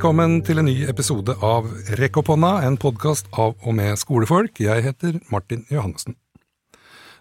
[0.00, 1.66] Velkommen til en ny episode av
[2.00, 4.56] Rekk opp hånda, en podkast av og med skolefolk.
[4.64, 6.14] Jeg heter Martin Johannessen.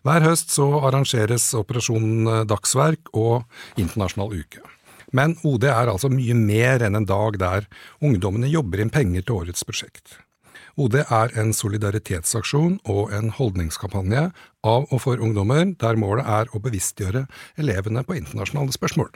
[0.08, 3.44] Hver høst så arrangeres Operasjon Dagsverk og
[3.76, 4.64] Internasjonal uke.
[5.12, 7.68] Men OD er altså mye mer enn en dag der
[8.00, 10.16] ungdommene jobber inn penger til årets prosjekt.
[10.80, 14.30] OD er en solidaritetsaksjon og en holdningskampanje
[14.64, 17.26] av og for ungdommer, der målet er å bevisstgjøre
[17.60, 19.12] elevene på internasjonale spørsmål.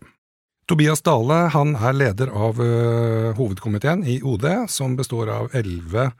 [0.69, 6.11] Tobias Dale han er leder av uh, hovedkomiteen i OD, som består av elleve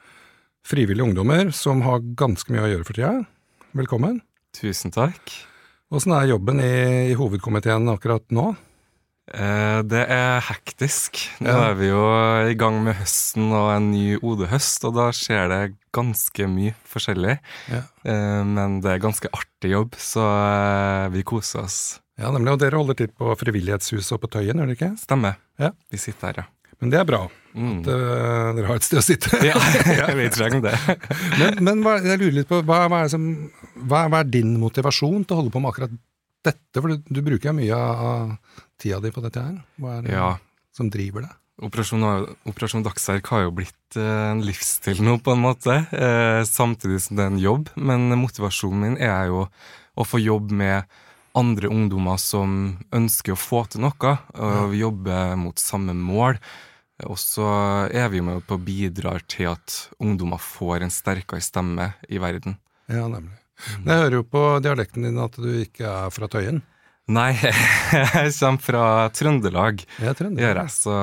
[0.68, 3.14] frivillige ungdommer som har ganske mye å gjøre for tida.
[3.76, 4.20] Velkommen.
[4.56, 5.32] Tusen takk.
[5.94, 6.74] Åssen er jobben i,
[7.14, 8.52] i hovedkomiteen akkurat nå?
[9.32, 11.22] Eh, det er hektisk.
[11.40, 11.70] Nå Ja.
[11.70, 12.04] er vi jo
[12.52, 15.62] i gang med høsten og en ny OD-høst, og da skjer det
[15.96, 17.38] ganske mye forskjellig.
[17.72, 17.84] Ja.
[18.04, 21.80] Eh, men det er ganske artig jobb, så eh, vi koser oss.
[22.20, 24.92] Ja, nemlig, og dere holder til på Frivillighetshuset og på Tøyen, gjør dere ikke?
[25.02, 25.40] Stemmer.
[25.62, 25.72] Ja.
[25.92, 26.76] Vi sitter her, ja.
[26.84, 27.20] Men det er bra.
[27.54, 27.76] Mm.
[27.80, 29.30] at, uh, dere har et sted å sitte.
[29.50, 30.74] Ja, vi trenger det.
[31.40, 33.28] men men hva, jeg lurer litt på, hva, hva, er som,
[33.88, 35.94] hva, er din motivasjon til å holde på med akkurat
[36.44, 36.82] dette?
[36.82, 38.34] For du, du bruker jo mye av
[38.82, 39.56] tida di på dette her.
[39.80, 40.34] Hva er det Ja.
[40.76, 41.40] som driver deg?
[41.64, 42.04] Operasjon,
[42.50, 45.76] Operasjon Dagsverk har jo blitt eh, en livsstil nå, på en måte.
[45.94, 47.70] Eh, samtidig som det er en jobb.
[47.78, 49.46] Men motivasjonen min er jo
[49.94, 50.90] å få jobb med
[51.38, 54.18] andre ungdommer som ønsker å få til noe.
[54.38, 56.38] Og vi jobber mot samme mål.
[57.10, 57.46] Og så
[57.90, 62.60] er vi med på å bidra til at ungdommer får en sterkere stemme i verden.
[62.92, 63.40] Ja, nemlig.
[63.80, 66.62] Men jeg hører jo på dialekten din at du ikke er fra Tøyen.
[67.12, 67.34] Nei,
[67.92, 69.82] jeg kommer fra Trøndelag.
[70.00, 70.70] ja, Trøndelag.
[70.72, 70.94] Så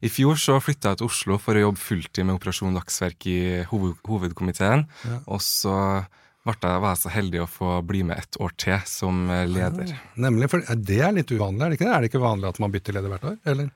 [0.00, 3.40] I fjor så flytta jeg til Oslo for å jobbe fulltid med Operasjon Dagsverk i
[3.68, 4.86] hoved, hovedkomiteen.
[5.04, 5.18] Ja.
[5.28, 5.76] Og så
[6.46, 9.72] jeg, var jeg så heldig å få bli med et år til som leder.
[9.82, 9.96] leder.
[10.16, 11.94] Nemlig, for Det er litt uvanlig, er det ikke det?
[11.96, 13.36] Er det ikke vanlig at man bytter leder hvert år?
[13.44, 13.70] Eller?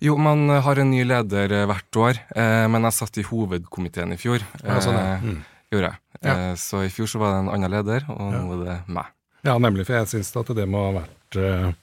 [0.00, 4.12] Jo, man har en ny leder eh, hvert år, eh, men jeg satt i hovedkomiteen
[4.14, 4.38] i fjor.
[4.64, 5.14] Ja, sånn, ja.
[5.18, 5.44] eh, Mm.
[5.70, 5.98] Gjorde jeg.
[6.24, 6.34] Ja.
[6.34, 8.38] Eh, så i fjor så var det en annen leder, og Ja.
[8.40, 9.06] nå er det meg.
[9.44, 11.74] Ja, nemlig, for jeg syns at det må ha vært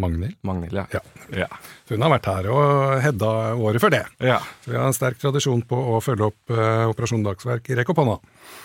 [0.00, 0.36] Magnhild.
[0.46, 1.02] Magnhild, ja.
[1.32, 1.48] Ja.
[1.90, 4.04] Hun har vært her, og Hedda året før det.
[4.20, 4.40] ja.
[4.64, 7.94] Så vi har en sterk tradisjon på å følge opp uh, Operasjon Dagsverk i rekk
[7.94, 8.16] opp hånda.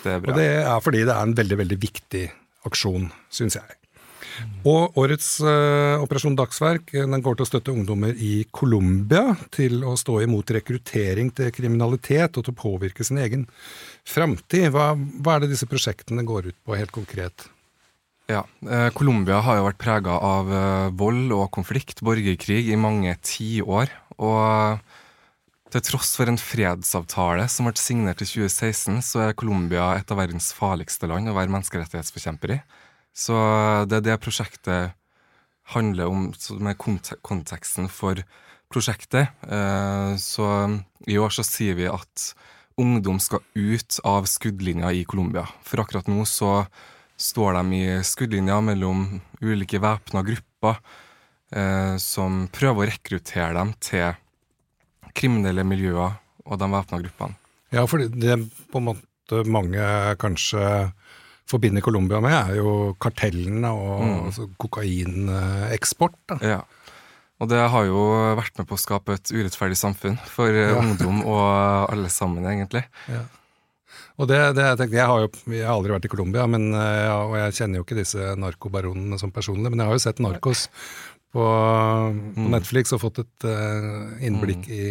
[0.04, 0.32] Det er bra.
[0.32, 2.26] Og det er fordi det er en veldig, veldig viktig
[2.68, 3.78] aksjon, syns jeg.
[4.68, 9.82] Og årets uh, Operasjon Dagsverk eh, den går til å støtte ungdommer i Colombia til
[9.88, 13.44] å stå imot rekruttering til kriminalitet og til å påvirke sin egen
[14.08, 14.70] framtid.
[14.74, 17.48] Hva, hva er det disse prosjektene går ut på, helt konkret?
[18.30, 23.14] Ja, eh, Colombia har jo vært prega av eh, vold og konflikt, borgerkrig, i mange
[23.26, 23.90] tiår.
[24.22, 24.78] Og
[25.72, 30.20] til tross for en fredsavtale som ble signert i 2016, så er Colombia et av
[30.20, 32.60] verdens farligste land å være menneskerettighetsforkjemper i.
[33.12, 33.36] Så
[33.90, 34.94] det er det prosjektet
[35.72, 38.22] handler om, som er kont konteksten for
[38.72, 39.34] prosjektet.
[39.48, 40.46] Eh, Så
[41.08, 42.32] i år så sier vi at
[42.80, 45.44] ungdom skal ut av skuddlinja i Colombia.
[45.66, 46.66] For akkurat nå så
[47.20, 50.78] står de i skuddlinja mellom ulike væpna grupper
[51.54, 54.14] eh, som prøver å rekruttere dem til
[55.14, 57.36] kriminelle miljøer og de væpna gruppene.
[57.72, 58.36] Ja, for det
[58.72, 59.82] på en måte mange
[60.20, 60.92] kanskje
[61.48, 64.26] forbinder Colombia med, er jo kartellene og Mm.
[64.28, 66.14] altså kokaineksport.
[66.28, 66.38] da.
[66.42, 66.60] Ja.
[67.40, 68.02] Og det har jo
[68.38, 70.78] vært med på å skape et urettferdig samfunn for eh, Ja.
[70.78, 72.84] ungdom og alle sammen, egentlig.
[73.08, 73.24] Ja.
[74.22, 76.98] Og det, det jeg tenkte, jeg har jo jeg har aldri vært i Colombia, eh,
[77.08, 80.22] ja, og jeg kjenner jo ikke disse narkobaronene som personlig, men jeg har jo sett
[80.22, 80.68] Narkos
[81.32, 81.46] på, på
[82.36, 82.50] Mm.
[82.52, 84.84] Netflix og fått et uh, innblikk i,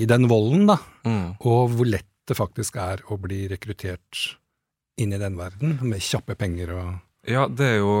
[0.00, 0.78] i den volden, da.
[1.04, 1.36] Mm.
[1.44, 4.22] Og hvor lett det faktisk er å bli rekruttert
[5.00, 6.88] inn i den verden, med kjappe penger og
[7.28, 7.92] Ja, det er jo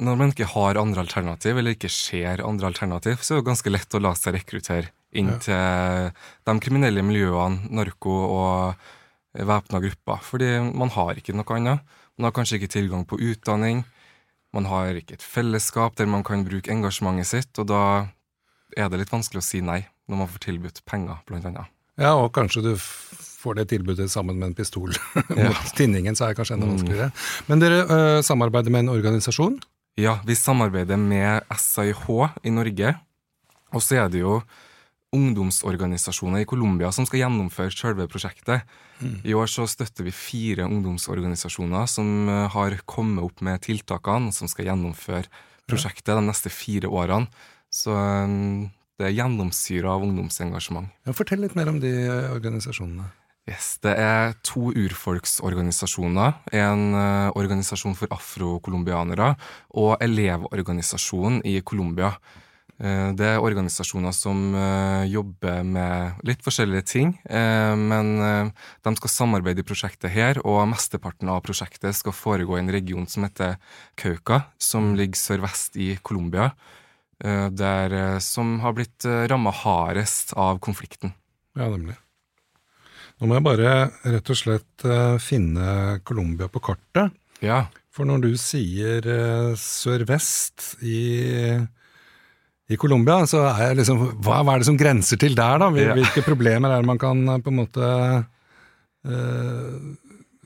[0.00, 3.48] Når man ikke har andre alternativ, eller ikke ser andre alternativ, så er det jo
[3.50, 5.38] ganske lett å la seg rekruttere inn Ja.
[5.44, 6.10] til
[6.48, 8.88] de kriminelle miljøene, narko og
[9.34, 10.20] væpna grupper.
[10.26, 11.80] Fordi man har ikke noe annet.
[12.18, 13.84] Man har kanskje ikke tilgang på utdanning.
[14.52, 17.82] Man har ikke et fellesskap der man kan bruke engasjementet sitt, og da
[18.76, 21.68] er det litt vanskelig å si nei når man får tilbudt penger, blant annet.
[22.00, 24.90] Ja, og kanskje du får det tilbudet sammen med en pistol
[25.38, 25.50] Ja.
[25.52, 26.72] mot tinningen, så er det kanskje enda Mm.
[26.74, 27.12] vanskeligere.
[27.46, 29.60] Men dere ø, samarbeider med en organisasjon?
[30.00, 32.04] Ja, vi samarbeider med SIH
[32.42, 32.96] i Norge.
[33.72, 34.40] Og så er det jo
[35.16, 38.66] ungdomsorganisasjoner i Colombia som skal gjennomføre selve prosjektet.
[39.24, 44.50] I år så støtter vi fire ungdomsorganisasjoner som eh, har kommet opp med tiltakene, som
[44.50, 45.24] skal gjennomføre
[45.70, 47.30] prosjektet de neste fire årene.
[47.72, 48.68] Så eh,
[49.00, 50.92] det er gjennomsyra av ungdomsengasjement.
[51.08, 53.08] Ja, fortell litt mer om de øh, organisasjonene.
[53.48, 56.36] Yes, det er to urfolksorganisasjoner.
[56.54, 59.32] En uh, organisasjon for afrocolombianere
[59.80, 62.12] og Elevorganisasjonen i Colombia.
[62.80, 68.14] Eh, det er organisasjoner som eh, jobber med litt forskjellige ting, eh, men
[68.56, 73.08] de skal samarbeide i prosjektet her, og mesteparten av prosjektet skal foregå i en region
[73.10, 73.58] som heter
[74.00, 74.94] Cauca, som mm.
[75.00, 76.52] ligger sørvest i Colombia,
[77.20, 77.92] der,
[78.24, 81.10] som har blitt ramma hardest av konflikten.
[81.52, 81.98] Ja, nemlig.
[83.20, 83.74] Nå må jeg bare
[84.14, 84.86] rett og slett
[85.20, 87.12] finne Colombia på kartet.
[87.44, 87.66] Ja.
[87.92, 89.04] For når du sier
[89.60, 90.96] sørvest i
[92.70, 95.70] i Colombia, så er jeg liksom hva, hva, er det som grenser til der, da?
[95.74, 97.86] Hvilke problemer er det man kan eh, på en måte
[99.10, 99.72] uh,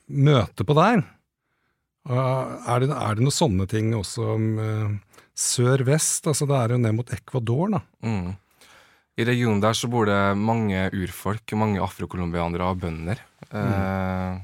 [0.08, 1.02] møte på der?
[2.04, 6.30] Er det, er det noen sånne ting også om uh, sør-vest?
[6.32, 7.82] Altså det er jo ned mot Ecuador, da.
[8.08, 8.32] Mm.
[9.20, 13.20] I regionen der så bor det mange urfolk, mange afrocolombianere og bønder,
[13.52, 14.40] mm.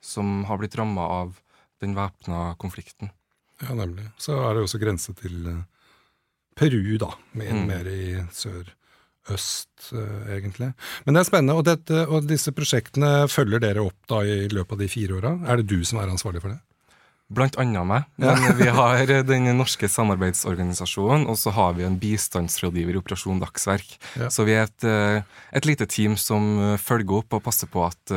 [0.00, 1.34] som har blitt ramma av
[1.82, 3.10] den væpna konflikten.
[3.60, 4.06] Ja, nemlig.
[4.16, 5.60] Så er det også grense til uh,
[6.58, 7.66] Peru, da, mer, mm.
[7.68, 10.72] mer i sør-øst, uh, egentlig.
[11.06, 14.74] Men det er spennende, og, dette, og, disse prosjektene følger dere opp da i løpet
[14.74, 15.36] av de fire åra.
[15.46, 16.60] Er det du som er ansvarlig for det?
[17.28, 18.06] Blant annet meg.
[18.24, 18.52] Men ja.
[18.56, 23.98] vi har den norske samarbeidsorganisasjonen, og så har vi en bistandsrådgiver i Operasjon Dagsverk.
[24.16, 24.30] Ja.
[24.32, 28.14] Så vi er et, eh, et, lite team som følger opp og passer på at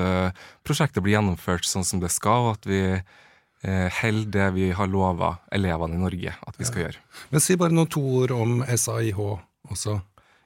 [0.64, 3.20] prosjektet blir gjennomført sånn som det skal, og at vi eh,
[3.62, 6.86] holder det vi har lova elevene i Norge at vi skal ja.
[6.88, 7.04] gjøre.
[7.30, 9.20] Men Si bare noen to ord om SAIH
[9.70, 10.00] også.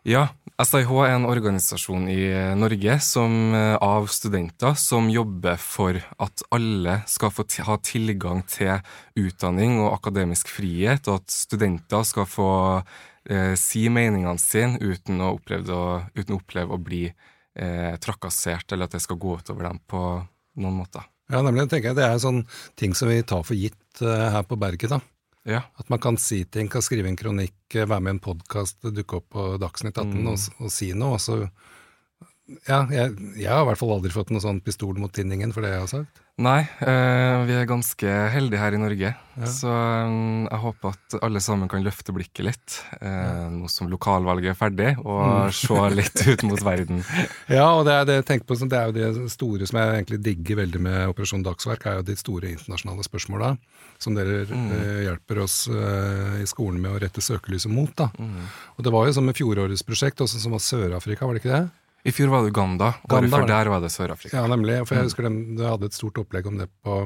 [0.06, 0.28] Ja,
[0.62, 7.00] SAIH er en organisasjon i Norge som, eh, av studenter som jobber for at alle
[7.10, 8.80] skal få ha tilgang til
[9.18, 12.52] utdanning og akademisk frihet, og at studenter skal få
[13.26, 18.72] eh, si meningene sine uten å oppleve, å, uten å, oppleve å bli eh, trakassert,
[18.72, 20.06] eller at det skal gå utover dem på
[20.62, 21.02] noen måter.
[21.31, 21.69] Ja, nemlig.
[21.72, 22.44] tenker jeg Det er sånn
[22.77, 24.94] ting som vi tar for gitt uh, her på berget.
[24.94, 25.01] da.
[25.45, 25.62] Ja.
[25.77, 28.81] At man kan si ting, kan skrive en kronikk, eh, være med i en podkast,
[28.81, 30.30] dukke opp på Dagsnytt 18 mm.
[30.31, 31.18] og, og, si noe.
[31.18, 31.38] og så
[32.66, 35.66] ja, jeg, jeg, har i hvert fall aldri fått noen sånn pistol mot tinningen for
[35.66, 36.25] det jeg har sagt.
[36.36, 39.12] Nei, eh, vi er ganske heldige her i Norge.
[39.40, 39.48] Ja.
[39.48, 43.46] Så um, jeg håper at alle sammen kan løfte blikket litt, eh, ja.
[43.54, 45.54] nå som lokalvalget er ferdig, og mm.
[45.62, 47.00] se litt ut mot verden.
[47.56, 49.94] Ja, og det er det jeg tenker på, det er jo det store som jeg
[49.94, 53.54] egentlig digger veldig med Operasjon Dagsverk, er jo de store internasjonale spørsmåla
[54.02, 54.68] som dere mm.
[54.76, 57.96] eh, hjelper oss i skolen med å rette søkelyset mot.
[57.96, 58.10] da.
[58.20, 58.44] Mm.
[58.76, 61.56] Og det var jo som med fjorårets prosjekt, også som var Sør-Afrika, var det ikke
[61.56, 61.85] det?
[62.06, 64.38] I fjor var det Uganda, året før der var det Sør-Afrika.
[64.38, 64.78] Ja, nemlig.
[64.86, 65.07] For jeg mm.
[65.10, 67.00] husker de, hadde et stort opplegg om det på,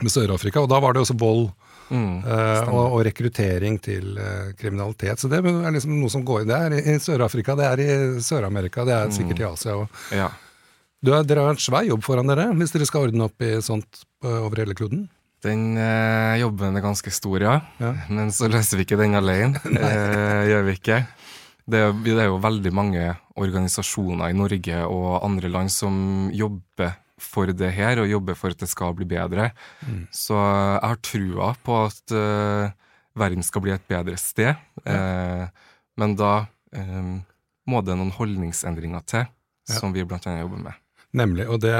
[0.00, 1.50] med Sør-Afrika, og da var det også vold.
[1.92, 5.20] Mm, uh, og, og, rekruttering til uh, kriminalitet.
[5.20, 6.48] Så det er liksom noe som går inn.
[6.48, 7.88] Det er i, i Sør-Afrika, det er i
[8.24, 9.16] Sør-Amerika, det er mm.
[9.18, 9.98] sikkert i Asia òg.
[10.16, 10.30] Ja.
[11.04, 14.46] dere har en svær jobb foran dere hvis dere skal ordne opp i sånt uh,
[14.46, 15.10] over hele kloden?
[15.42, 15.74] Den
[16.38, 17.56] jobben er ganske stor, ja.
[17.82, 17.88] ja.
[18.08, 19.58] Men så løser vi ikke den alene.
[20.52, 21.00] gjør vi ikke.
[21.66, 23.08] Det er, det er, jo veldig mange
[23.40, 28.62] organisasjoner i Norge og andre land som jobber for det her, og jobber for at
[28.62, 29.50] det skal bli bedre.
[29.86, 30.06] Mm.
[30.14, 32.72] Så jeg har trua på at uh,
[33.18, 34.54] verden skal bli et bedre sted.
[34.84, 34.98] Ja.
[34.98, 36.34] Uh, men da
[36.74, 37.18] um,
[37.68, 39.74] må det noen holdningsendringer til, ja.
[39.76, 40.78] som vi blant annet jobber med.
[41.12, 41.76] Nemlig, og det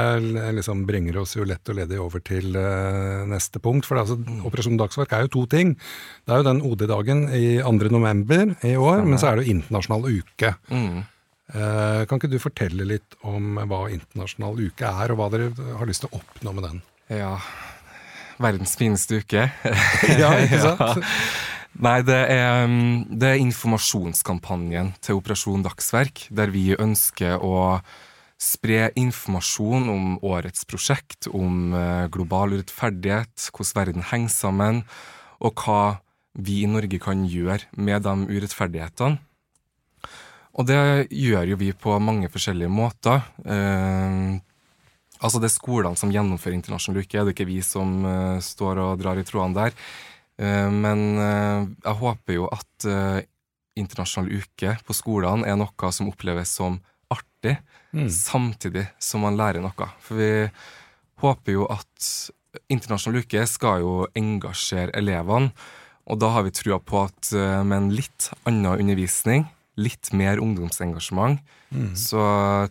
[0.53, 3.87] liksom bringer oss jo lett og ledig over til uh, neste punkt.
[3.89, 4.43] For altså, mm.
[4.45, 5.73] Operasjon Dagsverk er jo to ting.
[6.21, 7.73] Det er jo den OD-dagen i 2.
[7.95, 9.09] november i år, Stemmer.
[9.09, 10.53] men så er det jo internasjonal uke.
[10.69, 11.01] Mm.
[11.53, 15.89] Uh, kan ikke du fortelle litt om hva internasjonal uke er, og hva dere har
[15.89, 16.83] lyst til å oppnå med den?
[17.13, 17.35] Ja,
[18.41, 19.47] verdens fineste uke.
[20.21, 20.81] ja, ikke sant?
[20.81, 21.11] ja.
[21.73, 27.79] Nei, det er, mm, det er informasjonskampanjen til Operasjon Dagsverk, der vi ønsker å
[28.43, 34.81] spre informasjon om årets prosjekt, om eh, global urettferdighet, hvordan verden henger sammen,
[35.41, 35.83] og hva
[36.33, 39.21] vi i Norge kan gjøre med de urettferdighetene.
[40.53, 40.79] Og det
[41.09, 43.23] gjør jo vi på mange forskjellige måter.
[43.41, 44.37] Eh,
[45.19, 48.81] altså Det er skolene som gjennomfører internasjonal uke, det er ikke vi som eh, står
[48.83, 49.77] og drar i trådene der.
[50.41, 53.25] Eh, men eh, jeg håper jo at eh,
[53.79, 56.79] internasjonal uke på skolene er noe som oppleves som
[57.13, 57.57] artig
[57.93, 58.07] mm.
[58.09, 59.89] samtidig som man lærer noe.
[60.01, 60.31] For vi
[61.23, 62.13] håper jo at
[62.69, 65.49] Internasjonal uke skal jo engasjere elevene.
[66.05, 67.31] Og da har vi trua på at
[67.65, 69.47] med en litt annen undervisning,
[69.79, 71.39] litt mer ungdomsengasjement,
[71.73, 71.93] mm.
[71.97, 72.25] så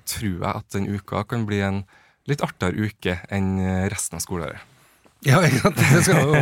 [0.07, 1.83] tror jeg at den uka kan bli en
[2.31, 3.57] litt artigere uke enn
[3.91, 4.69] resten av skoleåret.
[5.23, 5.39] Ja,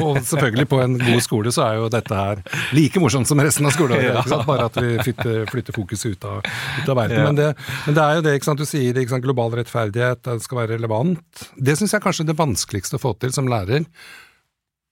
[0.01, 2.41] og selvfølgelig på en god skole så er jo dette her
[2.73, 4.31] like morsomt som resten av skoleåret.
[4.49, 7.19] Bare at vi flytter, flytter fokuset ut av, ut av verden.
[7.19, 7.27] Ja.
[7.27, 7.51] Men, det,
[7.85, 10.63] men, det, er jo det ikke sant, du sier, ikke sant, global rettferdighet, det skal
[10.63, 11.45] være relevant.
[11.61, 13.85] Det syns jeg er kanskje det vanskeligste å få til som lærer.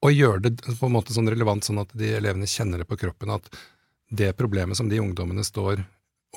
[0.05, 3.01] Å gjøre det på en måte sånn relevant sånn at de elevene kjenner det på
[3.01, 3.33] kroppen.
[3.41, 3.49] At
[4.09, 5.83] det problemet som de ungdommene står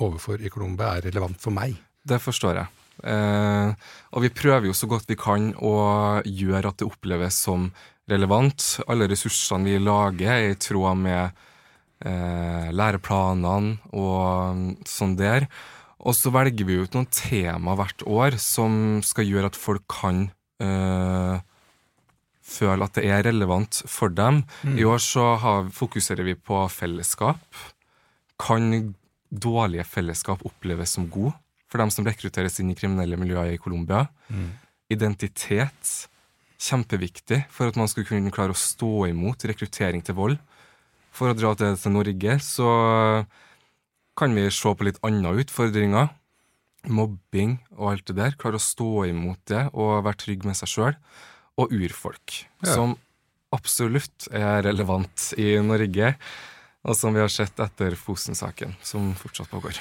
[0.02, 1.76] overfor i Colombia, er relevant for meg.
[2.02, 2.70] Det forstår jeg.
[3.08, 3.72] Eh,
[4.12, 5.74] og vi prøver jo så godt vi kan å
[6.26, 7.70] gjøre at det oppleves som
[8.10, 8.66] relevant.
[8.90, 11.44] Alle ressursene vi lager, er i tråd med
[12.04, 15.48] eh, læreplanene og sånn der.
[16.02, 20.26] Og så velger vi ut noen tema hvert år som skal gjøre at folk kan
[20.62, 21.38] eh,
[22.52, 24.42] føle at det er relevant for dem.
[24.62, 24.76] Mm.
[24.78, 27.62] I år så har, fokuserer vi på fellesskap.
[28.42, 28.94] Kan
[29.32, 31.32] dårlige fellesskap oppleves som gode
[31.72, 34.06] for dem som rekrutteres inn i kriminelle miljøer i Colombia?
[34.28, 34.50] Mm.
[34.92, 35.92] Identitet.
[36.62, 40.36] Kjempeviktig for at man skal kunne klare å stå imot rekruttering til vold.
[41.12, 42.68] For å dra til, til Norge så
[44.18, 46.12] kan vi se på litt andre utfordringer.
[46.92, 48.36] Mobbing og alt det der.
[48.38, 50.96] Klare å stå imot det og være trygg med seg sjøl.
[51.60, 52.72] Og urfolk, ja.
[52.72, 52.94] som
[53.52, 56.14] absolutt er relevant i Norge,
[56.82, 59.76] og som vi har sett etter Fosen-saken, som fortsatt pågår.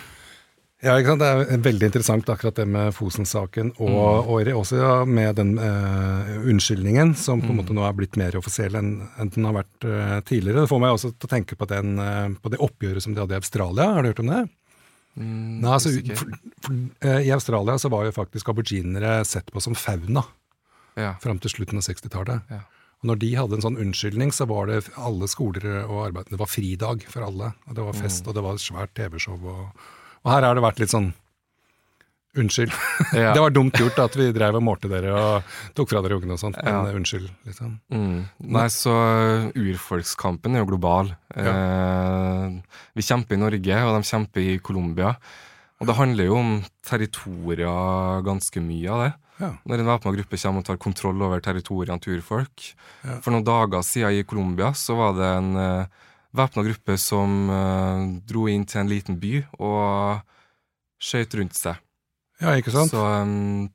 [0.82, 1.22] Ja, ikke sant?
[1.22, 4.32] Det er veldig interessant akkurat det med Fosen-saken, og, mm.
[4.34, 7.60] og, også ja, med den uh, unnskyldningen, som på en mm.
[7.62, 10.66] måte nå er blitt mer offisiell enn, enn den har vært uh, tidligere.
[10.66, 13.22] Det får meg også til å tenke på, den, uh, på det oppgjøret som de
[13.22, 13.92] hadde i Australia.
[13.94, 14.42] Har du hørt om det?
[15.22, 16.36] Mm, Nei, altså, for,
[16.66, 16.76] for,
[17.20, 20.24] I Australia så var jo faktisk aborginere sett på som fauna
[21.00, 21.16] ja.
[21.24, 22.52] fram til slutten av 60-tallet.
[22.52, 22.62] Ja.
[23.02, 26.38] Og når de hadde en sånn unnskyldning, så var det alle skoler og arbeid Det
[26.38, 27.50] var fridag for alle.
[27.66, 28.30] Og det var fest, mm.
[28.30, 29.40] og det var et svært TV-show.
[29.42, 29.90] Og,
[30.22, 31.12] og, her har det vært litt sånn
[32.32, 32.72] Unnskyld.
[33.12, 33.34] Ja.
[33.36, 36.38] det var dumt gjort at vi drev og målte dere og tok fra dere ungene
[36.38, 36.94] og sånt, men ja.
[36.96, 37.74] unnskyld, liksom.
[37.92, 38.22] Mm.
[38.56, 41.12] Nei, så uh, urfolkskampen er jo global.
[41.36, 41.52] Ja.
[41.52, 45.12] Eh, vi kjemper i Norge, og de kjemper i Colombia.
[45.84, 46.54] Og det handler jo om
[46.88, 49.12] territorier, ganske mye av det.
[49.42, 49.52] Ja.
[49.66, 52.70] Når en væpna gruppe kommer og tar kontroll over territoriene til urfolk.
[53.02, 53.18] Ja.
[53.24, 56.08] For noen dager siden i Colombia så var det en uh,
[56.38, 60.22] væpna gruppe som uh, dro inn til en liten by og
[61.02, 61.82] skøyt rundt seg.
[62.42, 62.94] Ja, ikke sant?
[62.94, 63.70] Så um,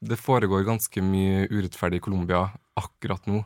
[0.00, 2.46] det foregår ganske mye urettferdig i Colombia
[2.80, 3.42] akkurat nå.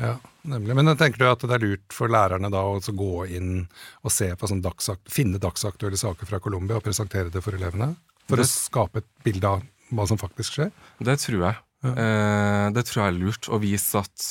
[0.00, 0.14] Ja,
[0.48, 0.76] nemlig.
[0.78, 3.66] Men tenker du at det er lurt for lærerne da å gå inn
[4.00, 7.92] og se på sånn dagsakt, finne dagsaktuelle saker fra Colombia og presentere det for elevene?
[8.30, 10.72] For det, å skape et bilde av hva som faktisk skjer?
[11.02, 11.60] Det tror jeg.
[11.86, 11.92] Ja.
[11.92, 13.48] Eh, det tror jeg er lurt.
[13.50, 14.26] Å vise at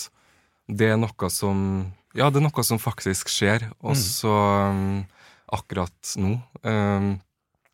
[0.70, 1.64] det er noe som
[2.18, 4.78] Ja, det er noe som faktisk skjer, også mm.
[4.80, 6.36] um, akkurat nå.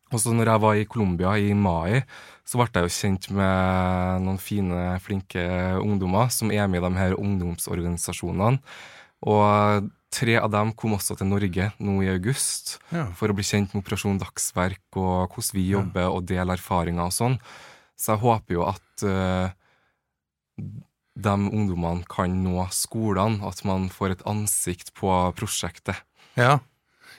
[0.06, 2.04] Og også når jeg var i Colombia i mai,
[2.46, 5.42] så ble jeg jo kjent med noen fine, flinke
[5.80, 8.60] ungdommer som er med i de her ungdomsorganisasjonene.
[9.26, 13.08] Og tre av dem kom også til Norge nå i august ja.
[13.18, 17.16] for å bli kjent med Operasjon Dagsverk og hvordan vi jobber og deler erfaringer og
[17.16, 17.40] sånn.
[17.96, 19.48] Så jeg håper jo at uh,
[21.16, 26.02] de ungdommene kan nå skolene, at man får et ansikt på prosjektet.
[26.36, 26.58] Ja,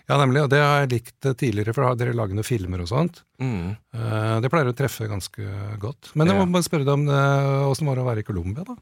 [0.08, 0.46] ja nemlig.
[0.46, 3.24] Og det har jeg likt tidligere, for da har dere lager noen filmer og sånt.
[3.42, 3.74] Mm.
[3.98, 5.50] Uh, det pleier å treffe ganske
[5.82, 6.14] godt.
[6.14, 7.10] Men jeg må bare spørre deg om
[7.72, 8.78] åssen var det å være i Colombia, da?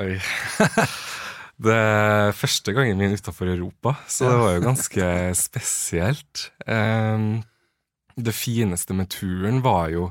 [0.00, 0.14] Oi.
[1.60, 6.46] Det er første gangen min utafor Europa, så det var jo ganske spesielt.
[6.64, 7.42] Um,
[8.16, 10.06] det fineste med turen var jo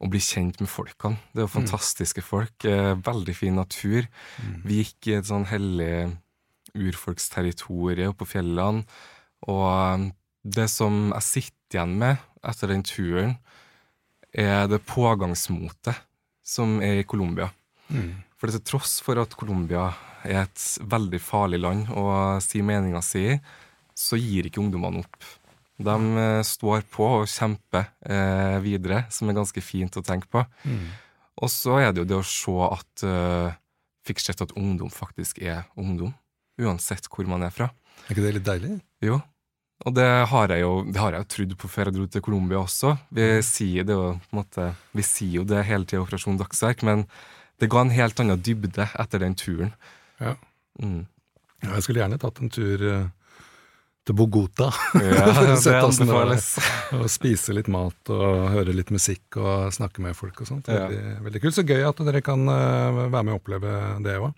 [0.00, 1.20] å bli kjent med folkene.
[1.32, 1.58] Det er jo mm.
[1.58, 2.64] fantastiske folk.
[2.64, 4.08] Eh, veldig fin natur.
[4.40, 4.56] Mm.
[4.64, 5.94] Vi gikk i et sånn hellig
[6.76, 8.86] urfolksterritorie oppe på fjellene.
[9.52, 10.06] Og eh,
[10.56, 13.36] det som jeg sitter igjen med etter den turen,
[14.32, 16.06] er det pågangsmotet
[16.46, 17.50] som er i Colombia.
[17.90, 18.22] Mm.
[18.40, 19.90] For til tross for at Colombia
[20.24, 22.04] er et veldig farlig land å
[22.44, 23.26] si meninga si
[23.96, 25.26] så gir ikke ungdommene opp.
[25.80, 30.44] De eh, står på og kjemper eh, videre, som er ganske fint å tenke på.
[30.68, 30.86] Mm.
[31.40, 33.56] Og så er det jo det å se at uh,
[34.04, 36.14] Fikk sett at ungdom faktisk er ungdom.
[36.60, 37.66] Uansett hvor man er fra.
[38.06, 38.70] Er ikke det litt deilig?
[39.04, 39.18] Jo.
[39.84, 42.24] Og det har jeg jo det har jeg jo trodd på før jeg dro til
[42.24, 42.94] Colombia også.
[43.12, 43.44] Vi mm.
[43.44, 44.06] sier det jo
[44.36, 47.04] måte, vi sier jo det hele tida i Operasjon Dagsverk, men
[47.60, 49.76] det ga en helt annen dybde etter den turen.
[50.20, 50.34] Ja.
[50.80, 51.04] Mm.
[51.60, 53.06] ja jeg skulle gjerne tatt en tur uh
[54.10, 54.68] til Bogota.
[54.98, 55.30] Ja,
[55.64, 56.48] det anbefales.
[56.96, 60.70] og spise litt mat og høre litt musikk og snakke med folk og sånt.
[60.70, 61.16] Veldig, ja.
[61.26, 61.56] veldig kult.
[61.56, 63.74] Så gøy at dere kan uh, være med og oppleve
[64.04, 64.32] det òg.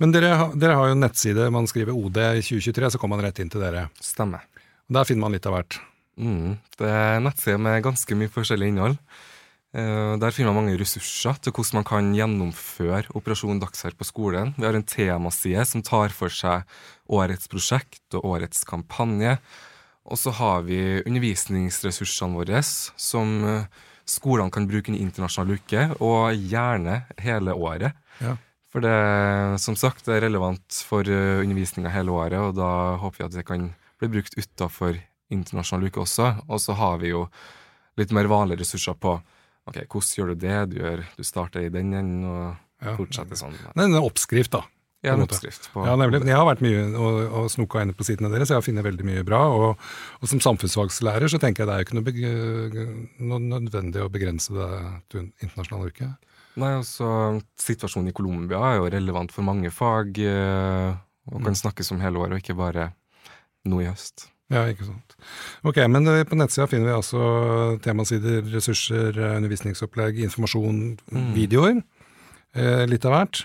[0.00, 1.50] Men dere, dere, har jo en nettside.
[1.54, 3.88] Man skriver OD i 2023, så kommer man rett inn til dere.
[4.02, 4.46] Stemmer.
[4.92, 5.78] Der finner man litt av hvert.
[6.20, 8.98] Mm, det er nettsider nettside med ganske mye forskjellig innhold.
[9.74, 14.52] Eh, der finner man mange ressurser til hvordan man kan gjennomføre Operasjon Dagsverk på skolen.
[14.54, 16.62] Vi har en temaside som tar for seg
[17.10, 19.34] årets prosjekt og årets kampanje.
[20.04, 23.66] Og så har vi undervisningsressursene våre som eh,
[24.06, 27.96] skolene kan bruke i internasjonal uke, og gjerne hele året.
[28.20, 28.36] Ja.
[28.70, 32.70] For det som sagt, det er relevant for eh, undervisninga hele året, og da
[33.02, 35.00] håper vi at det kan bli brukt utafor
[35.34, 36.30] internasjonal uke også.
[36.46, 37.26] Og så har vi jo
[37.98, 39.18] litt mer vanlige ressurser på
[39.66, 40.58] ok, hvordan gjør du det?
[40.70, 42.96] Du, gjør, du starter i den enden og Ja.
[42.98, 43.52] fortsetter sånn.
[43.56, 44.64] Det er en oppskrift, da.
[45.04, 46.24] Ja, Ja, nemlig.
[46.24, 49.04] Jeg har vært mye og, og snoka inne på sidene deres, jeg har funnet veldig
[49.04, 49.40] mye bra.
[49.52, 49.76] Og,
[50.20, 52.86] og som samfunnsfagslærer så tenker jeg det er jo ikke
[53.20, 54.68] noe, noe nødvendig å begrense det
[55.12, 56.08] til internasjonal uke.
[56.56, 57.08] Nei, altså,
[57.60, 60.94] Situasjonen i Colombia er jo relevant for mange fag, eh,
[61.32, 61.44] og Mm.
[61.44, 62.92] kan snakkes om hele året, og ikke bare
[63.66, 64.28] nå i høst.
[64.52, 65.14] Ja, ikke sant.
[65.64, 71.32] Ok, men eh, på nettsida finner vi altså temasider, ressurser, eh, undervisningsopplegg, informasjon, Mm.
[71.34, 71.82] videoer.
[72.54, 73.44] Eh, litt av hvert.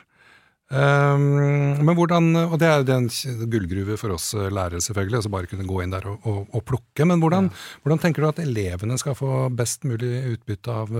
[0.69, 3.07] Um, men hvordan, Og det er jo en
[3.49, 7.07] gullgruve for oss lærere, selvfølgelig, altså bare kunne gå inn der og, og, og plukke.
[7.07, 7.49] Men hvordan,
[7.81, 10.91] hvordan tenker du at elevene skal få best mulig utbytte av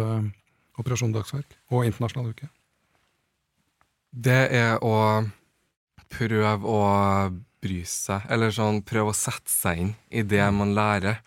[0.80, 2.50] Operasjon Dagsverk og Internasjonal uke?
[4.10, 4.96] Det er å
[6.10, 6.80] prøve å
[7.64, 11.20] bry seg, eller sånn prøve å sette seg inn i det man lærer,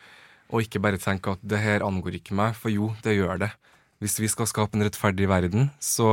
[0.52, 3.50] og ikke bare tenke at det her angår ikke meg, for jo, det gjør det.
[4.02, 6.08] Hvis vi skal skape en rettferdig verden, så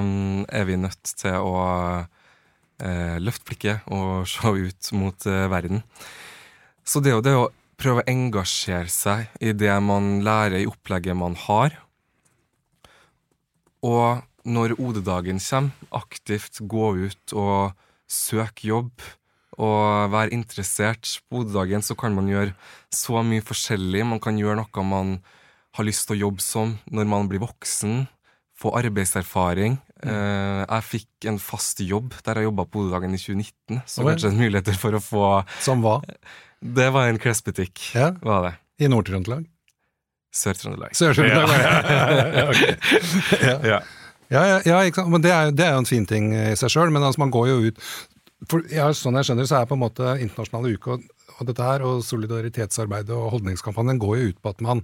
[0.00, 1.58] um, er vi nødt til å
[2.80, 5.84] eh, løfte blikket og se ut mot eh, verden.
[6.84, 7.50] Så det er jo det å
[7.80, 11.76] prøve å engasjere seg i det man lærer i opplegget man har,
[13.84, 17.76] og når OD-dagen kommer, aktivt gå ut og
[18.08, 19.04] søke jobb
[19.60, 21.18] og være interessert.
[21.28, 22.54] På OD-dagen så kan man gjøre
[22.94, 24.04] så mye forskjellig.
[24.06, 25.16] Man kan gjøre noe man
[25.74, 28.04] har lyst til å jobbe som når man blir voksen.
[28.54, 29.80] Få arbeidserfaring.
[30.04, 33.82] Eh, jeg fikk en fast jobb der jeg jobba på OD-dagen i 2019.
[33.82, 34.12] Så okay.
[34.12, 35.24] kanskje en muligheter for å få
[35.64, 35.98] Som hva?
[36.64, 38.12] Det var en klesbutikk, Ja.
[38.24, 38.54] var det.
[38.84, 39.44] I Nord-Trøndelag?
[40.34, 40.94] Sør-Trøndelag.
[40.96, 41.74] Sør-Trøndelag, ja.
[42.38, 42.46] ja.
[43.50, 43.58] ja.
[43.74, 43.82] Ja.
[44.32, 46.72] Ja, ja, ja men det er, jo- det er jo en fin ting i seg
[46.72, 46.90] sjøl.
[46.94, 47.82] Men altså, man går jo ut
[48.50, 51.04] for ja, Sånn jeg skjønner, så er på en måte internasjonale uke og,
[51.48, 54.82] dette her, og solidaritetsarbeidet og holdningskampanjen går jo ut på at man,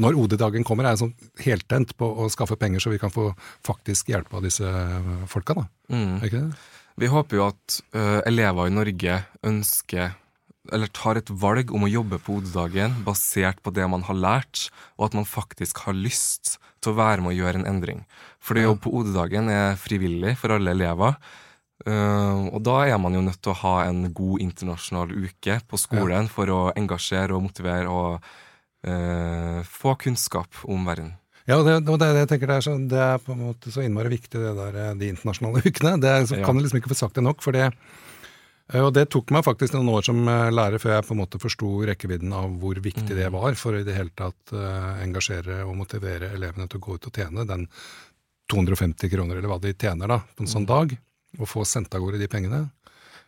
[0.00, 3.30] når OD-dagen kommer, er sånn heltent på å skaffe penger, så vi kan få
[3.66, 4.70] faktisk hjelp av disse
[5.28, 5.58] folka.
[5.60, 5.66] da.
[5.92, 6.14] Mm.
[6.20, 6.62] Er ikke det?
[7.00, 10.16] Vi håper jo at ø, elever i Norge ønsker
[10.70, 14.68] eller tar et valg om å jobbe på OD-dagen basert på det man har lært,
[14.98, 18.02] og at man faktisk har lyst til å være med å gjøre en endring.
[18.44, 21.16] Fordi å jobbe på OD-dagen er frivillig for alle elever.
[21.86, 21.94] Ø,
[22.50, 26.28] og da er man jo nødt til å ha en god internasjonal uke på skolen
[26.32, 28.30] for å engasjere og motivere og
[28.86, 31.14] uh, få kunnskap om verden.
[31.48, 33.82] Ja, og det, det, jeg tenker det er, så, det er på en måte så
[33.82, 35.96] innmari viktig, det der, eh, de internasjonale ukene.
[36.02, 36.44] Det er, Ja.
[36.46, 37.42] kan jeg liksom ikke få sagt det nok.
[37.42, 41.16] for det eh, og det tok meg faktisk noen år som lærer før jeg på
[41.16, 45.00] en måte forsto rekkevidden av hvor viktig det var for i det hele tatt uh,
[45.02, 47.66] engasjere og motivere elevene til å gå ut og tjene den
[48.52, 50.94] 250 kroner, eller hva de tjener da, på en sånn dag,
[51.38, 52.64] og få sendt av gårde de pengene.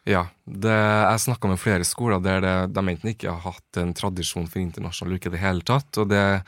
[0.08, 3.92] Ja, det, jeg snakka med flere skoler der det, de enten ikke har hatt en
[3.94, 5.94] tradisjon for internasjonal uke i det hele tatt.
[6.02, 6.42] og det,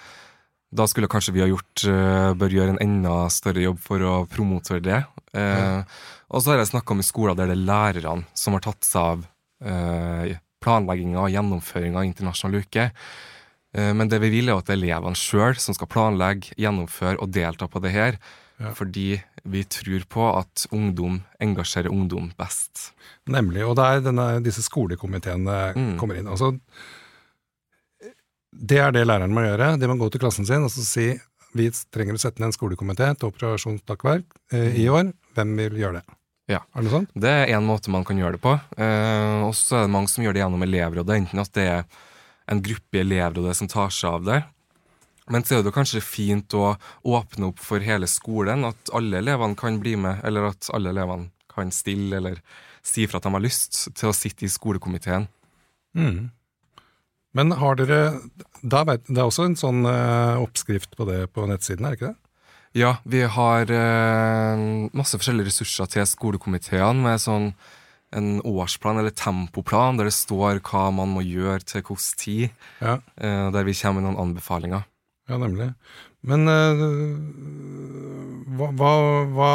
[0.75, 4.27] Da skulle kanskje vi ha gjort, eh, bør gjøre en enda større jobb for å
[4.27, 5.05] promotere det.
[5.35, 5.85] Eh,
[6.35, 9.01] Og så har jeg snakka med skoler der det er lærerne som har tatt seg
[9.01, 9.27] av
[9.63, 12.91] eh, planlegginga og gjennomføringa av internasjonal uke.
[13.75, 17.21] Eh, men det vi vil, er at det er elevene sjøl som skal planlegge, gjennomføre
[17.23, 18.19] og delta på det her.
[18.59, 18.73] Ja.
[18.75, 22.93] Fordi vi tror på at ungdom engasjerer ungdom best.
[23.29, 23.65] Nemlig.
[23.69, 25.97] Og det er denne, disse skolekomiteene Mm.
[26.01, 26.27] kommer inn.
[26.33, 26.55] Altså,
[28.55, 29.75] det er det læreren må gjøre.
[29.81, 31.09] De må gå til klassen sin og så si
[31.55, 35.13] vi trenger å sette ned en skolekomité til operasjonsdagsverk eh, i år.
[35.37, 36.17] Hvem vil gjøre det?
[36.51, 36.61] Ja.
[36.75, 37.13] Er det sånt?
[37.15, 38.57] Det er én måte man kan gjøre det på.
[38.77, 41.21] Eh, og så er det mange som gjør det gjennom elevrådet.
[41.23, 41.85] Enten at det er
[42.51, 44.41] en gruppe i elevrådet som tar seg av det.
[45.33, 46.75] Men så er det kanskje fint å
[47.09, 51.31] åpne opp for hele skolen, at alle elevene kan bli med, eller at alle elevene
[51.55, 52.41] kan stille eller
[52.85, 55.29] si fra at de har lyst til å sitte i skolekomiteen.
[55.97, 56.29] Mm.
[57.35, 58.01] Men har dere
[58.63, 62.13] vet, Det er også en sånn eh, oppskrift på det på nettsiden, er det ikke
[62.13, 62.21] det?
[62.75, 64.63] Ja, vi har eh,
[64.95, 67.53] masse forskjellige ressurser til skolekomiteene med sånn
[68.15, 72.99] en årsplan eller tempoplan der det står hva man må gjøre til hvilken tid, Ja,
[73.19, 74.85] eh, der vi kommer med noen anbefalinger.
[75.31, 75.71] Ja nemlig.
[76.25, 76.85] Men eh,
[78.57, 78.93] hva, hva,
[79.35, 79.51] hva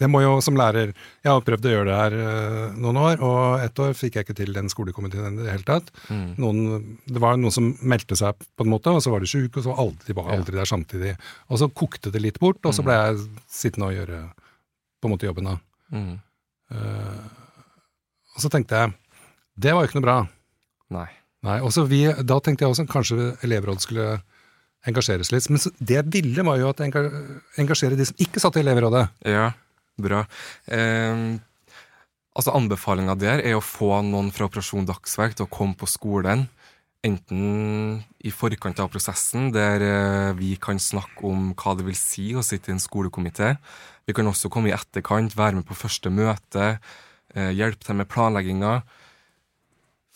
[0.00, 3.22] Jeg må jo som lærer Jeg har prøvd å gjøre det her eh, noen år,
[3.24, 5.88] og ett år fikk jeg ikke til den skolekomiteen i det hele tatt.
[6.08, 6.28] Mm.
[6.42, 6.60] Noen,
[7.08, 9.64] det var noen som meldte seg på en måte, og så var de sjuke, og
[9.64, 11.16] så var aldri, de var aldri der samtidig.
[11.48, 14.22] Og så kokte det litt bort, og så ble jeg sittende og gjøre
[15.00, 15.58] på en måte jobben da.
[15.96, 16.14] Mm.
[16.66, 17.26] Uh,
[18.34, 18.94] og så tenkte jeg
[19.56, 20.16] det var jo ikke noe bra.
[20.92, 21.06] Nei.
[21.46, 24.08] Nei, også vi, Da tenkte jeg også kanskje elevrådet skulle
[24.86, 25.50] engasjeres litt.
[25.50, 29.06] Men det jeg ville, var jo at engasjere de som ikke satt i elevrådet.
[29.26, 29.50] Ja,
[30.00, 30.24] bra.
[30.70, 31.36] Eh,
[32.36, 36.44] Altså Anbefalinga der er å få noen fra Operasjon Dagsverk til å komme på skolen.
[37.06, 42.28] Enten i forkant av prosessen, der eh, vi kan snakke om hva det vil si
[42.36, 43.54] å sitte i en skolekomité.
[44.04, 46.76] Vi kan også komme i etterkant, være med på første møte,
[47.32, 48.74] eh, hjelpe til med planlegginga.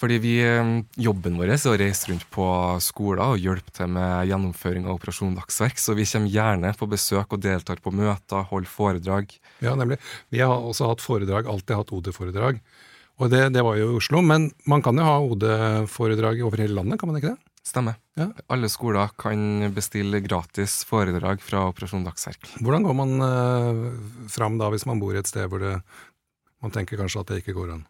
[0.01, 2.45] Fordi vi, eh, Jobben vår er å reise rundt på
[2.81, 7.37] skoler og hjelpe til med gjennomføring av Operasjon Dagsverk, så vi kommer gjerne på besøk
[7.37, 9.35] og deltar på møter, holder foredrag.
[9.61, 9.99] Ja, nemlig.
[10.33, 12.63] Vi har også hatt foredrag, alltid hatt OD-foredrag.
[13.21, 16.79] Og det, det, var jo i Oslo, men man kan jo ha OD-foredrag over hele
[16.79, 17.51] landet, kan man ikke det?
[17.61, 18.01] Stemmer.
[18.17, 18.31] Ja.
[18.49, 22.55] Alle skoler kan bestille gratis foredrag fra Operasjon Dagsverk.
[22.65, 23.83] Hvordan går man eh,
[24.33, 25.77] fram da, hvis man bor et sted hvor det,
[26.65, 27.85] man tenker kanskje at det ikke går an?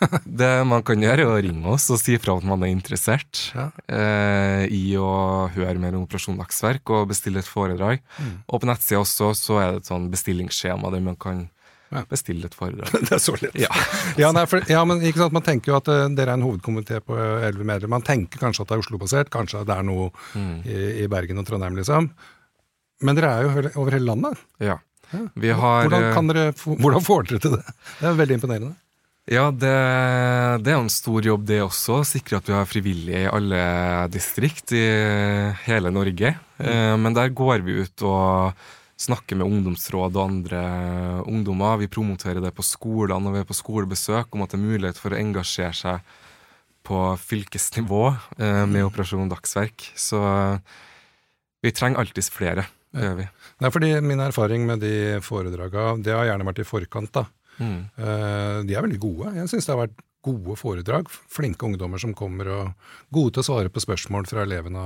[0.40, 3.50] det man kan gjøre, er å ringe oss og si fra at man er interessert
[3.56, 3.68] ja.
[3.92, 8.02] eh, i å høre mer om Operasjon Dagsverk og bestille et foredrag.
[8.18, 8.34] Mm.
[8.48, 11.46] Og på nettsida også så er det et sånn bestillingsskjema der man kan
[11.90, 12.04] ja.
[12.10, 12.90] bestille et foredrag.
[13.06, 13.56] det er så lett.
[13.60, 13.70] Ja,
[14.20, 16.46] ja, nei, for, ja men ikke sant, Man tenker jo at uh, dere er en
[16.46, 17.98] hovedkomité på elleve medlemmer.
[17.98, 20.54] Man tenker kanskje at det er Oslo-basert, kanskje at det er noe mm.
[20.64, 22.12] i, i, Bergen og Trondheim, liksom.
[23.04, 24.46] Men dere er jo over hele landet.
[24.60, 24.78] Ja.
[25.10, 26.52] Vi har hvordan, dere,
[26.84, 27.64] hvordan får dere til det?
[27.98, 28.76] Det er veldig imponerende.
[29.28, 29.70] Ja, det,
[30.64, 32.00] det, er en stor jobb, det også.
[32.08, 33.62] Sikre at vi har frivillige i alle
[34.12, 34.84] distrikt i
[35.66, 36.32] hele Norge.
[36.58, 36.66] Mm.
[36.66, 38.56] Eh, men der går vi ut og
[39.00, 40.64] snakker med ungdomsråd og andre
[41.28, 41.78] ungdommer.
[41.80, 45.00] Vi promoterer det på skolene når vi er på skolebesøk, om at det er mulighet
[45.00, 46.18] for å engasjere seg
[46.90, 48.04] på fylkesnivå
[48.40, 48.86] eh, med mm.
[48.88, 49.92] Operasjon Dagsverk.
[50.00, 50.20] Så
[51.60, 52.66] vi trenger alltids flere.
[52.90, 53.26] Det gjør vi.
[53.62, 57.12] Nei, fordi Min erfaring med de foredraga, det har gjerne vært i forkant.
[57.14, 57.28] da.
[57.60, 57.80] Mm.
[58.00, 59.34] Uh, de er veldig gode.
[59.36, 61.08] Jeg syns det har vært gode foredrag.
[61.32, 64.80] Flinke ungdommer som kommer og gode til å svare på spørsmål fra elevene.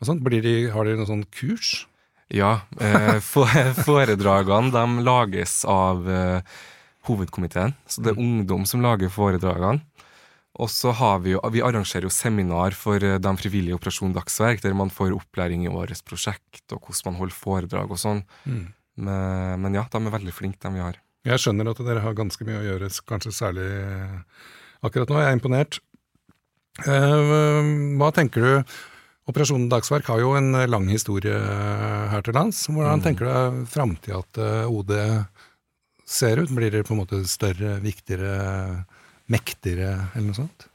[0.00, 0.24] og sånt.
[0.26, 1.86] De, har dere noe sånn kurs?
[2.34, 2.60] Ja.
[2.80, 3.20] Eh,
[3.86, 6.56] foredragene de lages av eh,
[7.06, 7.76] hovedkomiteen.
[7.86, 8.24] Så det er mm.
[8.26, 9.84] ungdom som lager foredragene.
[10.56, 14.64] Og så har vi jo, vi arrangerer jo seminar for eh, de frivillige Operasjon Dagsverk,
[14.64, 18.24] der man får opplæring i årets prosjekt, og hvordan man holder foredrag og sånn.
[18.48, 18.66] Mm.
[18.96, 20.96] Men, men, ja, de er veldig flinke, de vi har.
[21.26, 23.70] Jeg skjønner at dere har ganske mye å gjøre, kanskje særlig
[24.86, 25.18] akkurat nå.
[25.22, 25.80] Jeg er imponert.
[26.86, 28.76] Hva tenker du
[29.26, 32.62] Operasjonen Dagsverk har jo en eh, lang historie eh, her til lands.
[32.70, 33.04] Hvordan mm.
[33.08, 34.92] tenker du framtida eh, OD
[36.06, 36.52] ser ut?
[36.54, 38.84] Blir det på en måte større, viktigere,
[39.32, 40.68] mektigere, eller noe sånt?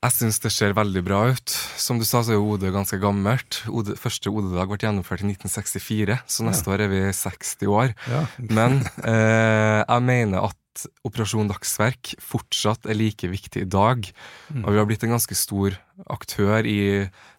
[0.00, 1.52] Jeg syns det ser veldig bra ut.
[1.76, 3.58] Som du sa, så er jo OD ganske gammelt.
[3.68, 6.76] OD, første OD-dag ble gjennomført i 1964, så neste ja.
[6.76, 7.92] år er vi 60 år.
[8.08, 8.22] Ja.
[8.48, 14.08] Men eh, jeg mener at Operasjon Dagsverk fortsatt er like viktig i dag.
[14.48, 14.62] Mm.
[14.64, 15.76] Og vi har blitt en ganske stor
[16.08, 16.80] aktør i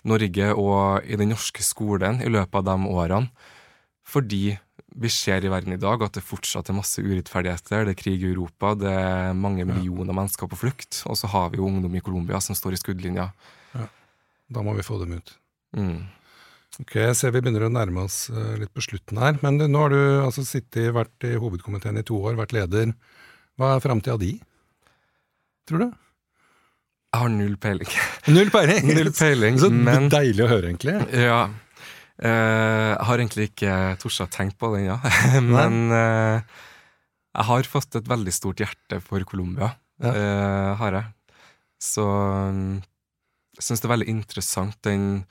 [0.06, 3.50] Norge og i den norske skolen i løpet av de årene.
[4.06, 4.60] Fordi
[4.91, 7.86] vi ser i verden i dag at det fortsatt er masse urettferdigheter.
[7.88, 10.17] Det er krig i Europa, det er mange millioner ja.
[10.19, 11.04] mennesker på flukt.
[11.08, 13.30] Og så har vi jo ungdom i Colombia som står i skuddlinja.
[13.75, 13.86] Ja.
[14.51, 15.32] Da må vi få dem ut.
[15.77, 16.10] Mm.
[16.80, 19.39] Ok, Jeg ser vi begynner å nærme oss uh, litt på slutten her.
[19.43, 22.93] Men nå har du altså sittet, vært i hovedkomiteen i to år, vært leder.
[23.60, 24.36] Hva er framtida di,
[25.69, 25.89] tror du?
[27.12, 27.95] Jeg har null peiling.
[28.32, 28.88] Null peiling?
[28.97, 30.95] null peiling, Så men, deilig å høre, egentlig.
[31.12, 31.43] Ja.
[32.21, 34.99] Jeg har egentlig ikke tort å tenke på den, ja.
[35.41, 36.38] men uh,
[37.31, 39.71] jeg har fått et veldig stort hjerte for Colombia.
[40.01, 40.13] Ja.
[40.13, 41.38] Uh, har jeg.
[41.81, 42.81] Så um,
[43.57, 45.23] jeg syns det er veldig interessant den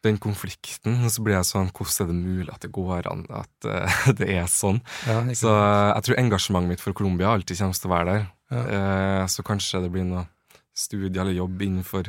[0.00, 0.94] den konflikten.
[1.04, 3.66] Og så blir jeg sånn Hvordan er det mulig at det går an at
[4.20, 4.78] det er sånn?
[5.04, 9.28] Ja, så jeg tror engasjementet mitt for Colombia alltid kommer til å være der.
[9.28, 10.24] Så kanskje det blir noe
[10.72, 12.08] studie eller jobb innenfor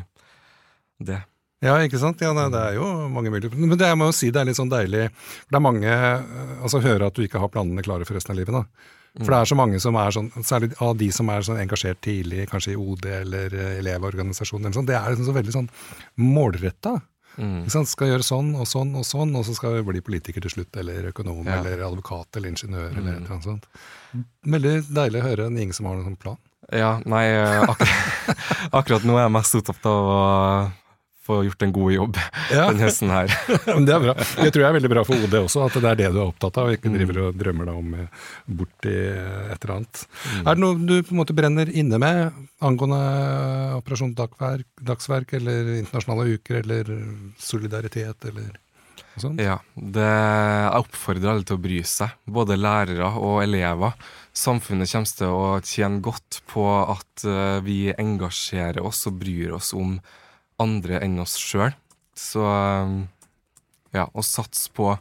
[1.04, 1.20] det.
[1.62, 2.22] Ja, ikke sant.
[2.26, 3.60] Ja, det, det er jo mange muligheter.
[3.60, 5.10] Men det, jeg må jo si det er litt sånn deilig.
[5.14, 6.00] For det er mange
[6.62, 8.58] Altså høre at du ikke har planene klare for resten av livet.
[8.58, 8.90] da.
[9.20, 12.00] For det er så mange som er sånn, særlig av de som er sånn engasjert
[12.06, 15.68] tidlig, kanskje i OD eller Elevorganisasjonen, eller sånn, det er liksom så veldig sånn
[16.22, 16.94] målretta.
[17.36, 17.66] Mm.
[17.68, 20.80] Skal gjøre sånn og sånn og sånn, og så skal vi bli politiker til slutt,
[20.80, 21.60] eller økonom ja.
[21.60, 23.02] eller advokat eller ingeniør mm.
[23.02, 23.68] eller et eller annet sånt.
[24.56, 26.40] Veldig deilig å høre en ingen som har noen sånn plan.
[26.72, 28.36] Ja, nei, eh, akkurat,
[28.80, 30.20] akkurat nå er jeg mest opptatt av å
[31.26, 32.18] få gjort en god jobb
[32.52, 32.68] ja.
[32.72, 33.34] den høsten her.
[33.88, 34.16] det er bra.
[34.18, 36.28] Det tror jeg er veldig bra for OD også, at det er det du er
[36.28, 36.98] opptatt av, og ikke mm.
[36.98, 38.24] driver og drømmer deg om eh,
[38.62, 40.02] borti et eller annet.
[40.08, 40.42] Mm.
[40.42, 43.04] Er det noe du på en måte brenner inne med angående
[43.78, 46.92] Operasjon Dagsverk, dagsverk eller internasjonale uker eller
[47.42, 48.52] solidaritet eller
[49.22, 49.42] sånt?
[49.42, 53.94] Ja, det, jeg oppfordrer alle til å bry seg, både lærere og elever.
[54.38, 59.74] Samfunnet kommer til å tjene godt på at eh, vi engasjerer oss og bryr oss
[59.78, 59.98] om
[60.62, 61.74] andre enn oss sjøl.
[62.18, 63.08] Så um,
[63.96, 64.94] ja, å satse på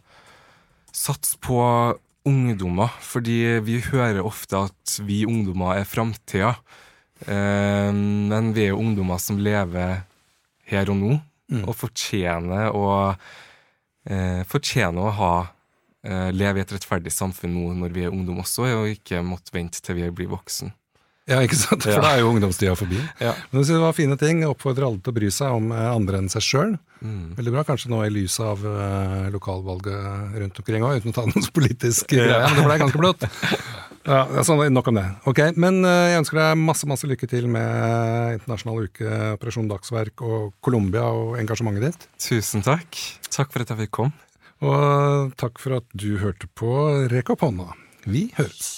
[0.90, 1.60] Sats på
[2.26, 2.90] ungdommer.
[3.06, 6.56] Fordi vi hører ofte at vi ungdommer er framtida.
[7.26, 10.00] Eh, men vi er jo ungdommer som lever
[10.70, 11.18] her og nå,
[11.50, 11.64] Mm.
[11.66, 13.16] og fortjener å,
[14.06, 15.32] eh, fortjener å ha
[16.04, 19.52] eh, leve i et rettferdig samfunn nå når vi er ungdom også, og ikke måtte
[19.52, 20.72] vente til vi blir voksen.
[21.30, 21.84] Ja, ikke sant?
[21.86, 22.98] For da er jo ungdomstida forbi.
[23.22, 23.32] Ja.
[23.52, 24.40] Men det var fine ting.
[24.42, 26.72] Jeg oppfordrer alle til å bry seg om eh, andre enn seg sjøl.
[27.00, 27.36] Mm.
[27.38, 31.24] Veldig bra, kanskje nå i lys av uh, lokalvalget rundt omkring òg, uten å ta
[31.30, 32.42] noen politisk greie, Ja.
[32.50, 33.24] men det ble ganske blått.
[34.04, 35.06] Ja, sånn, Nok om det.
[35.28, 40.24] Ok, Men uh, jeg ønsker deg masse masse lykke til med internasjonal uke, Operasjon Dagsverk
[40.26, 42.08] og Colombia og engasjementet ditt.
[42.26, 43.00] Tusen takk.
[43.30, 44.16] Takk for at jeg fikk komme.
[44.60, 46.74] Og takk for at du hørte på
[47.12, 47.70] Rekk opp hånda.
[48.08, 48.72] Vi høres.